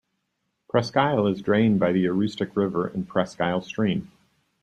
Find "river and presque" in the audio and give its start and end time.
2.57-3.39